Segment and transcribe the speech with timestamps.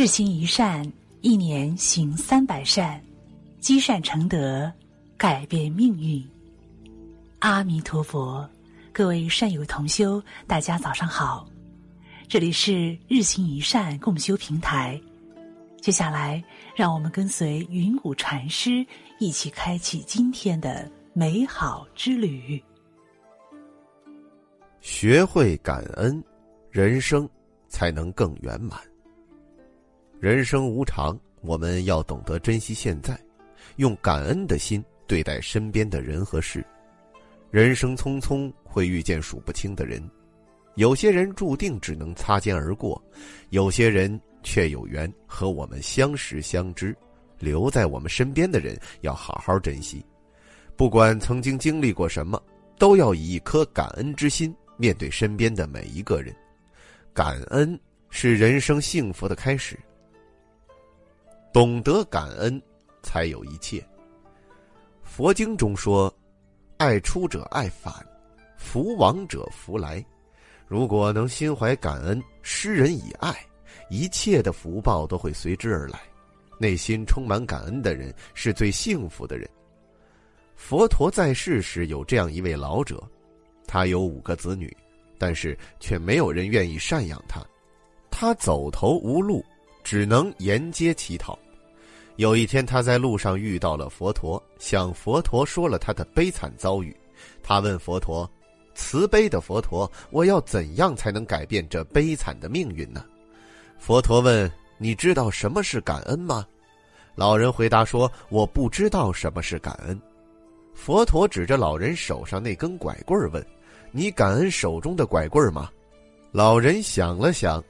[0.00, 2.98] 日行一善，一年行三百善，
[3.58, 4.72] 积善成德，
[5.18, 6.26] 改变命运。
[7.40, 8.48] 阿弥陀佛，
[8.94, 11.46] 各位善友同修，大家早上好，
[12.28, 14.98] 这里是日行一善共修平台。
[15.82, 16.42] 接下来，
[16.74, 18.82] 让我们跟随云谷禅师
[19.18, 22.58] 一起开启今天的美好之旅。
[24.80, 26.24] 学会感恩，
[26.70, 27.28] 人生
[27.68, 28.80] 才能更圆满。
[30.20, 33.18] 人生无常，我们要懂得珍惜现在，
[33.76, 36.62] 用感恩的心对待身边的人和事。
[37.50, 40.06] 人生匆匆，会遇见数不清的人，
[40.74, 43.02] 有些人注定只能擦肩而过，
[43.48, 44.20] 有些人。
[44.42, 46.96] 却有缘和我们相识相知，
[47.38, 50.02] 留在我们身边的人要好好珍惜。
[50.76, 52.42] 不管曾经经历过什么，
[52.78, 56.34] 都要以一颗感恩之心面对身边的每一个人。
[57.12, 57.78] 感恩
[58.08, 59.78] 是人生幸福的开始。
[61.52, 62.62] 懂得感恩，
[63.02, 63.84] 才有一切。
[65.02, 66.12] 佛经中说
[66.78, 67.92] ：“爱出者爱返，
[68.56, 70.04] 福往者福来。”
[70.68, 73.34] 如果能心怀感恩，施人以爱。
[73.88, 75.98] 一切的福报都会随之而来，
[76.60, 79.48] 内心充满感恩的人是最幸福的人。
[80.54, 83.02] 佛陀在世时有这样一位老者，
[83.66, 84.76] 他有五个子女，
[85.18, 87.44] 但是却没有人愿意赡养他，
[88.12, 89.44] 他走投无路，
[89.82, 91.38] 只能沿街乞讨。
[92.16, 96.94] 有一天，他在路上遇到了佛陀，向佛陀说了他的悲惨遭遇。
[97.42, 98.30] 他问佛陀
[98.74, 103.04] ：“慈悲的佛陀，我要怎样才能改变这悲惨的命运呢？”
[103.78, 106.46] 佛陀问：“你知道什么是感恩吗？”
[107.16, 109.98] 老人回答说：“我不知道什么是感恩。”
[110.74, 113.44] 佛陀指着老人手上那根拐棍问
[113.92, 115.70] ：“你感恩手中的拐棍吗？”
[116.32, 117.62] 老人想了想，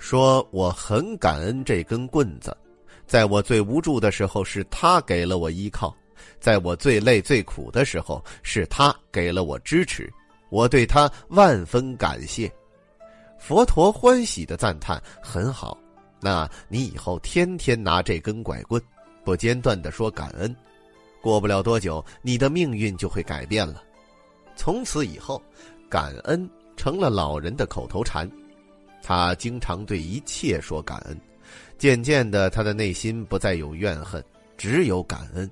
[0.00, 2.56] 说：“我很感恩这根棍子，
[3.06, 5.94] 在我最无助的时候，是他给了我依靠；
[6.40, 10.10] 在我最累最苦的时候，是他给了我支持，
[10.48, 12.50] 我对他万分感谢。”
[13.38, 15.76] 佛陀欢喜的赞叹：“很好，
[16.18, 18.82] 那你以后天天拿这根拐棍，
[19.22, 20.56] 不间断的说感恩，
[21.20, 23.82] 过不了多久，你的命运就会改变了。
[24.56, 25.40] 从此以后，
[25.90, 28.30] 感恩成了老人的口头禅，
[29.02, 31.18] 他经常对一切说感恩。
[31.78, 34.22] 渐渐的，他的内心不再有怨恨，
[34.56, 35.50] 只有感恩。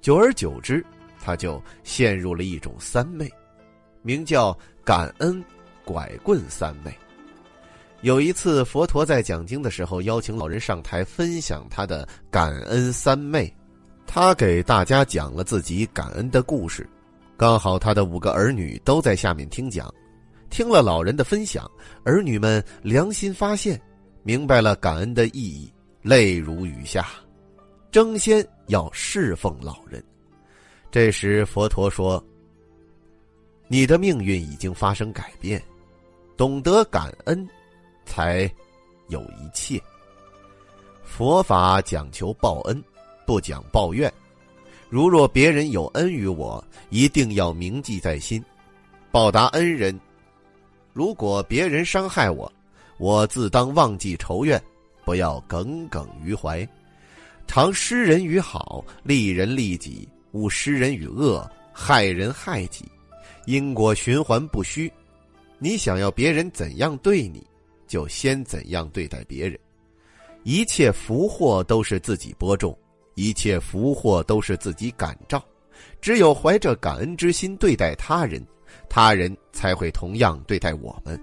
[0.00, 0.84] 久而久之，
[1.20, 3.30] 他就陷入了一种三昧，
[4.02, 5.42] 名叫感恩
[5.84, 6.94] 拐棍三昧。”
[8.02, 13.52] 有一次，佛陀在讲经的时候，邀请老人上台分享他的感恩三昧。
[14.06, 16.88] 他给大家讲了自己感恩的故事，
[17.36, 19.92] 刚好他的五个儿女都在下面听讲。
[20.50, 21.70] 听了老人的分享，
[22.04, 23.80] 儿女们良心发现，
[24.22, 27.06] 明白了感恩的意义，泪如雨下，
[27.90, 30.02] 争先要侍奉老人。
[30.90, 32.24] 这时，佛陀说
[33.68, 35.62] ：“你的命运已经发生改变，
[36.36, 37.46] 懂得感恩。”
[38.06, 38.48] 才
[39.08, 39.82] 有一切。
[41.02, 42.82] 佛法讲求报恩，
[43.26, 44.10] 不讲抱怨。
[44.88, 48.42] 如若别人有恩于我，一定要铭记在心，
[49.10, 49.98] 报答恩人。
[50.96, 52.50] 如果别人伤害我，
[52.96, 54.58] 我自当忘记仇怨，
[55.04, 56.66] 不要耿耿于怀。
[57.46, 62.86] 常施人于好，利人利己；勿施人于恶，害人害己。
[63.44, 64.90] 因果循环不虚。
[65.58, 67.46] 你想要别人怎样对你？
[67.86, 69.60] 就先怎样对待别人，
[70.44, 72.74] 一切福祸都是自己播种，
[73.16, 75.44] 一切福祸都是自己感召。
[76.00, 78.42] 只有怀着感恩之心对待他人，
[78.88, 81.20] 他人才会同样对待我们。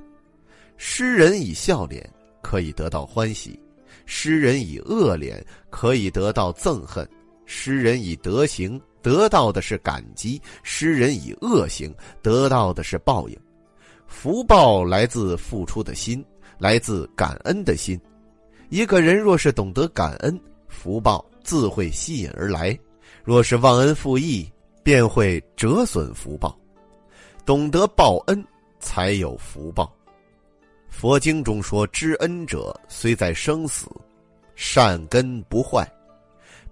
[0.77, 2.07] 施人以笑脸，
[2.41, 3.51] 可以得到欢喜；
[4.05, 7.05] 施人以恶脸，可以得到憎恨；
[7.45, 13.37] 施人以德行，得到的是感激；施人以恶行，得到的是报应。
[14.07, 16.23] 福报来自付出的心。
[16.59, 17.99] 来自感恩的心，
[18.69, 20.39] 一个人若是懂得感恩，
[20.69, 22.77] 福报自会吸引而来；
[23.21, 24.49] 若是忘恩负义，
[24.81, 26.57] 便会折损福报。
[27.45, 28.45] 懂得报恩，
[28.79, 29.93] 才有福报。
[30.87, 33.87] 佛经中说：“知恩者，虽在生死，
[34.55, 35.83] 善根不坏；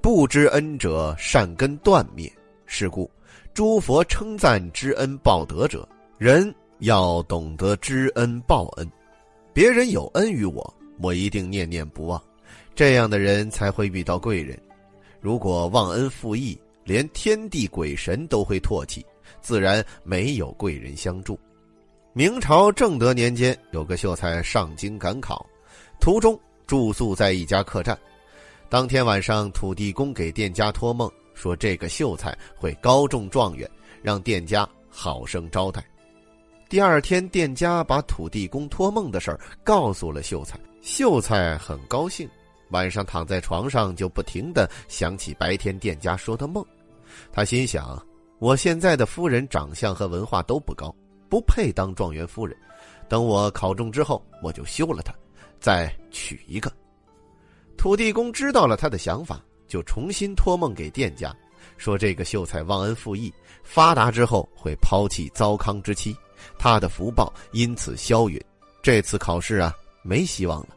[0.01, 2.31] 不知恩者，善根断灭。”
[2.65, 3.09] 是故，
[3.53, 5.85] 诸佛称赞知恩报德者，
[6.18, 8.89] 人要懂得知恩报恩。
[9.51, 12.23] 别人有恩于我，我一定念念不忘，
[12.73, 14.57] 这样的人才会遇到贵人。
[15.19, 19.06] 如果忘恩负义，连天地鬼神都会唾弃，
[19.41, 21.39] 自然没有贵人相助。
[22.13, 25.45] 明朝正德年间，有个秀才上京赶考，
[25.99, 27.97] 途中住宿在一家客栈。
[28.69, 33.69] 当天晚上，土地公给店家托梦说，这个秀才会高中状元，
[34.01, 35.83] 让店家好生招待。
[36.69, 42.29] 第二天，店家把土地公托梦的事儿告诉了秀才，秀才很高兴。
[42.69, 46.65] 晚上躺在床上，就不停的想起白天店家说的梦。
[47.33, 48.01] 他心想：
[48.41, 50.91] 我现在的夫人长相和文化都不高，
[51.29, 52.57] 不配当状元夫人。
[53.07, 55.13] 等我考中之后，我就休了她，
[55.59, 56.73] 再娶一个。
[57.77, 61.31] 土地公知道了他的想法，就重新托梦给店家，
[61.77, 63.31] 说这个秀才忘恩负义，
[63.63, 66.17] 发达之后会抛弃糟糠之妻。
[66.57, 68.44] 他的福报因此消陨，
[68.81, 69.71] 这次考试啊
[70.01, 70.69] 没希望了。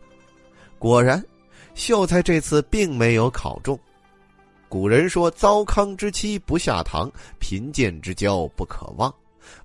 [0.78, 1.24] 果然，
[1.74, 3.80] 秀才这次并没有考中。
[4.74, 9.14] 古人说：“糟糠之妻不下堂，贫贱之交不可忘。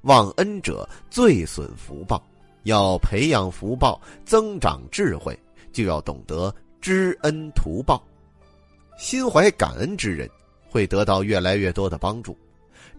[0.02, 2.24] 忘恩者最损福报。
[2.62, 5.36] 要培养福报，增长智慧，
[5.74, 8.00] 就要懂得知恩图报。
[9.00, 10.30] 心怀感恩之人，
[10.70, 12.38] 会得到越来越多的帮助。”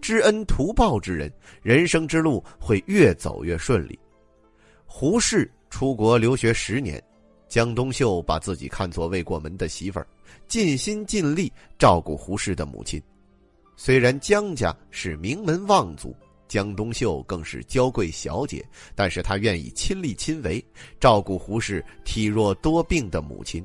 [0.02, 1.32] 知恩图报之人，
[1.62, 3.96] 人生之路会越走越顺利。
[4.84, 7.00] 胡适出国留学十年，
[7.46, 10.06] 江冬秀把自己看作未过门的媳妇儿，
[10.48, 13.02] 尽心尽力照顾胡适的母亲。
[13.76, 16.14] 虽然江家是名门望族，
[16.48, 20.64] 江冬秀更是娇贵小姐，但是她愿意亲力亲为
[20.98, 23.64] 照顾胡适体弱多病的母亲。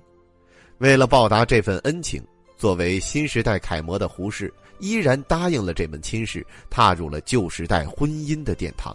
[0.77, 2.21] 为了报答这份恩情，
[2.57, 4.53] 作为新时代楷模的胡适。
[4.79, 8.93] 依然答应了这门亲事，踏入了旧时代婚姻的殿堂。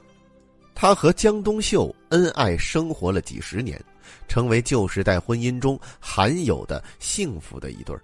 [0.75, 3.83] 他和江冬秀恩爱生活了几十年，
[4.29, 8.03] 成为旧时代婚姻中罕有的幸福的一对儿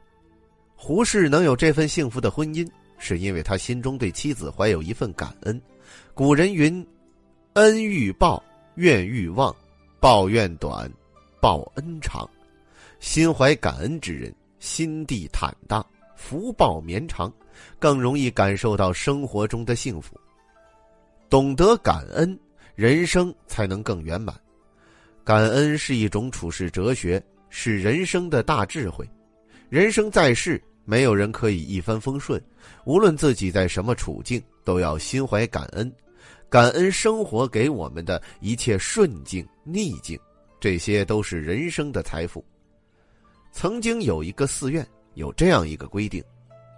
[0.75, 5.61] 胡适能有这份幸福的婚姻，是因为他心中对妻子怀有一份感恩。
[6.15, 6.87] 古人云
[7.55, 8.43] ：“恩欲报，
[8.75, 9.55] 怨欲忘，
[10.01, 10.91] 报怨短，
[11.41, 12.29] 报恩长。”
[13.01, 15.85] 心怀感恩之人，心地坦荡，
[16.15, 17.33] 福报绵长。
[17.79, 20.15] 更容易感受到生活中的幸福。
[21.31, 22.39] 懂得感恩，
[22.75, 24.39] 人生才能更圆满。
[25.27, 27.21] 感恩是一种处世哲学，
[27.51, 29.05] 是人生的大智慧。
[29.69, 32.41] 人生在世，没有人可以一帆风顺，
[32.85, 35.93] 无论自己在什么处境，都要心怀感恩。
[36.49, 40.17] 感恩生活给我们的一切顺境逆境，
[40.61, 42.45] 这些都是人生的财富。
[43.51, 46.23] 曾经有一个寺院，有这样一个规定。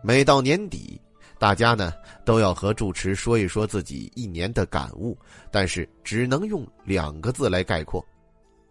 [0.03, 0.99] 每到年底，
[1.39, 1.93] 大家呢
[2.25, 5.15] 都要和住持说一说自己一年的感悟，
[5.51, 8.03] 但是只能用两个字来概括。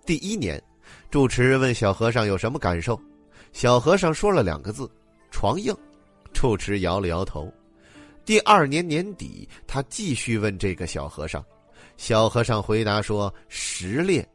[0.08, 0.60] 第一年，
[1.12, 2.98] 住持问小和尚有什么感受，
[3.52, 4.90] 小和尚说了两个字
[5.30, 5.76] ：“床硬。”
[6.32, 7.52] 住持摇了摇头。
[8.24, 11.44] 第二年年底，他继续问这个小和尚，
[11.98, 14.26] 小和尚回答说：“十裂。”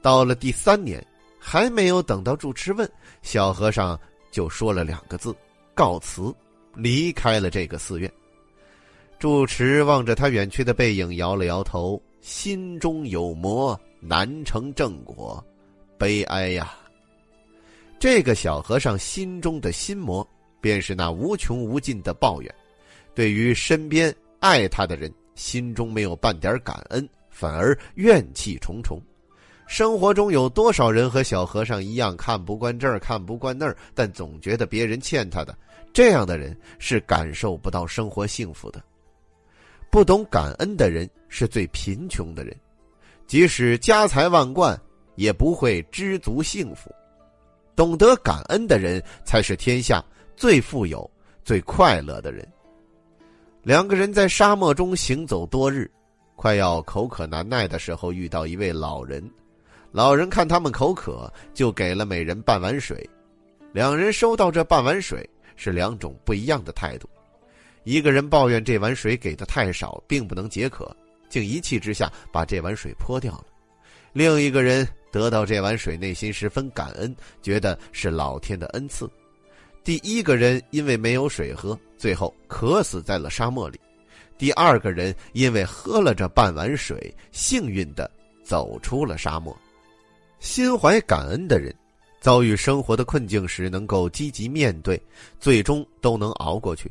[0.00, 1.04] 到了第三年，
[1.36, 2.88] 还没有等到住持问，
[3.22, 3.98] 小和尚
[4.30, 5.34] 就说了两个字。
[5.74, 6.32] 告辞，
[6.76, 8.08] 离开了这个寺院。
[9.18, 15.44] 住持望着他远去的背影，摇了摇头，心中有魔，难成正果，
[15.98, 16.72] 悲哀呀！
[17.98, 20.26] 这个小和尚心中的心魔，
[20.60, 22.54] 便是那无穷无尽的抱怨。
[23.14, 29.00] 对于身边爱他的人，心中没有半点感恩，反而怨气重重。
[29.66, 35.56] 生活中有多少人和小和尚一样，看不惯这儿，看不惯那儿，但总觉得别人欠他的？
[35.92, 38.80] 这样的人是感受不到生活幸福的。
[39.90, 42.54] 不懂感恩的人是最贫穷的人，
[43.26, 44.80] 即使家财万贯，
[45.14, 46.90] 也不会知足幸福。
[47.74, 50.02] 懂得感恩的人才是天下
[50.36, 51.08] 最富有、
[51.44, 52.46] 最快乐的人。
[53.62, 55.90] 两个人在沙漠中行走多日，
[56.34, 59.22] 快要口渴难耐的时候，遇到一位老人。
[59.92, 63.08] 老人看他们口渴，就给了每人半碗水。
[63.72, 65.28] 两人收到这半碗水。
[65.58, 67.08] 是两种不一样的态度。
[67.82, 70.94] 一个人抱怨这碗水给的太少，并不能解渴，
[71.28, 73.44] 竟一气之下把这碗水泼掉了；
[74.12, 79.10] 另一个人得到这碗水，内心十分感恩，觉得是老天的恩赐。
[79.84, 83.78] 第一个人因为没有水喝，最后渴死在了沙漠里；
[84.36, 88.10] 第二个人因为喝了这半碗水，幸运的
[88.42, 89.56] 走出了沙漠。
[90.40, 91.74] 心怀感恩的人。
[92.18, 95.00] 遭遇生活的困境时，能够积极面对，
[95.38, 96.90] 最终都能熬过去。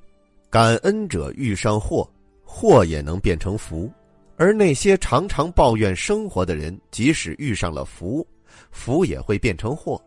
[0.49, 2.09] 感恩者遇上祸，
[2.45, 3.89] 祸也能变成福；
[4.37, 8.25] 而那些常常抱怨生活的人，即使遇上了福，
[8.69, 10.01] 福也会变成祸。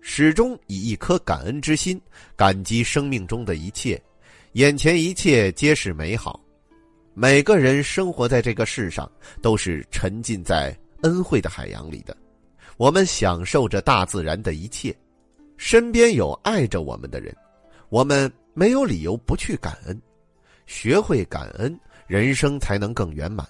[0.00, 2.00] 始终以一颗感恩之心，
[2.36, 4.00] 感激生命中的一切，
[4.52, 6.38] 眼前一切皆是美好。
[7.14, 12.16] 每个人生活在这个世上，都是沉浸在恩惠的海洋里的。
[12.76, 14.94] 我们享受着大自然的一切，
[15.56, 17.34] 身边有爱着我们的人，
[17.88, 20.00] 我们没有理由不去感恩。
[20.66, 23.46] 学会感恩，人生才能更圆满。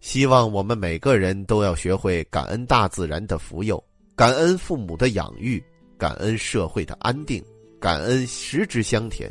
[0.00, 3.82] 希望我们每个人都要学会感恩大自然的福佑，
[4.14, 5.62] 感恩父母的养育，
[5.98, 7.42] 感恩社会的安定，
[7.80, 9.30] 感恩食之香甜，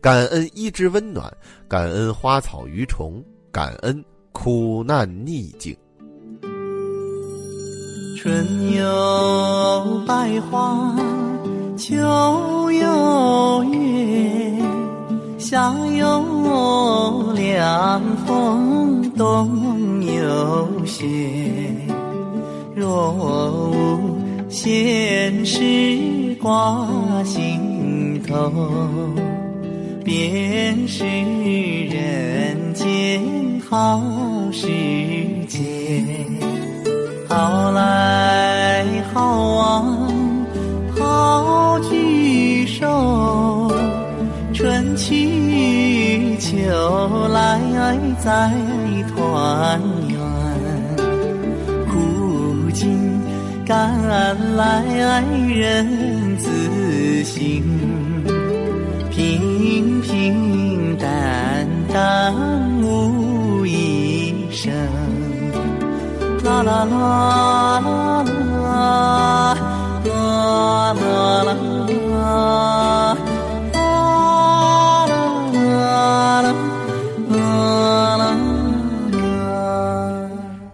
[0.00, 1.32] 感恩衣之温暖，
[1.68, 5.76] 感恩花草鱼虫，感恩苦难逆境。
[8.16, 10.96] 春有百花，
[11.76, 11.96] 秋
[12.72, 14.43] 有月，
[15.46, 21.04] 夏有凉风，冬有雪。
[22.74, 24.16] 若无
[24.48, 26.88] 闲事挂
[27.24, 28.50] 心头，
[30.02, 33.20] 便是人间
[33.68, 34.00] 好
[34.50, 34.66] 时
[35.46, 35.60] 节。
[37.28, 38.82] 好来
[39.12, 39.20] 好
[39.56, 40.08] 往
[40.96, 42.86] 好聚首，
[44.96, 47.60] 去秋来
[48.20, 48.50] 再
[49.08, 50.20] 团圆
[51.88, 53.20] 苦尽
[53.66, 53.98] 甘
[54.56, 54.84] 来
[55.48, 57.42] 人自省
[59.10, 62.32] 平平淡淡
[62.82, 64.72] 悟一生
[66.44, 68.24] 啦啦啦啦
[70.04, 71.03] 啦啦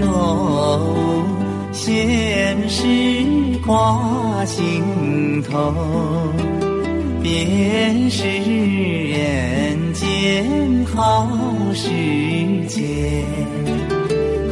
[0.00, 1.24] 若无
[1.72, 2.86] 闲事
[3.66, 5.74] 挂心头，
[7.22, 11.28] 便是人间好
[11.74, 11.90] 时
[12.66, 13.24] 节。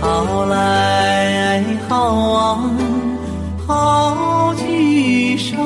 [0.01, 2.71] 好来好往
[3.67, 5.57] 好聚首，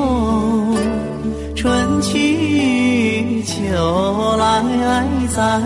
[1.55, 3.57] 春去秋
[4.39, 4.63] 来
[5.29, 5.61] 再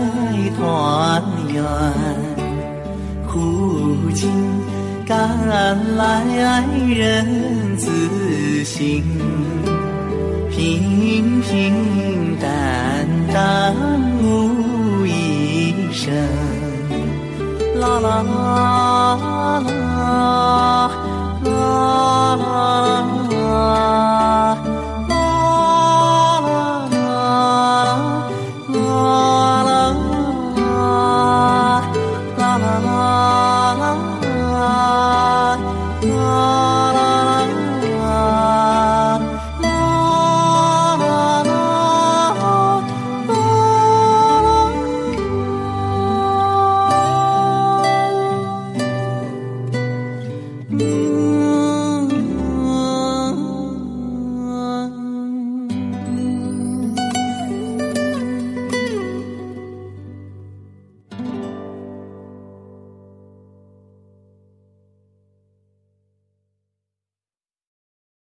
[0.57, 1.63] 团圆。
[4.03, 4.29] 如今
[5.05, 7.89] 甘来人自
[8.63, 9.01] 省
[10.49, 13.75] 平平淡淡
[14.21, 16.13] 悟一生。
[17.79, 19.69] 啦啦啦啦
[21.43, 22.47] 啦啦啦
[23.31, 24.56] 啦。